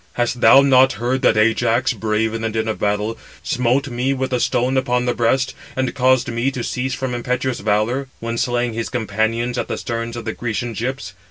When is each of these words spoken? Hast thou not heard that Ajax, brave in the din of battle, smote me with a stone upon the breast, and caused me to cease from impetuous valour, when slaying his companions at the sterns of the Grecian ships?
Hast 0.13 0.41
thou 0.41 0.61
not 0.61 0.93
heard 0.93 1.21
that 1.21 1.37
Ajax, 1.37 1.93
brave 1.93 2.33
in 2.33 2.41
the 2.41 2.49
din 2.49 2.67
of 2.67 2.79
battle, 2.79 3.19
smote 3.43 3.87
me 3.87 4.15
with 4.15 4.33
a 4.33 4.39
stone 4.39 4.75
upon 4.75 5.05
the 5.05 5.13
breast, 5.13 5.53
and 5.75 5.93
caused 5.93 6.27
me 6.27 6.49
to 6.49 6.63
cease 6.63 6.95
from 6.95 7.13
impetuous 7.13 7.59
valour, 7.59 8.07
when 8.19 8.39
slaying 8.39 8.73
his 8.73 8.89
companions 8.89 9.59
at 9.59 9.67
the 9.67 9.77
sterns 9.77 10.15
of 10.17 10.25
the 10.25 10.33
Grecian 10.33 10.73
ships? 10.73 11.13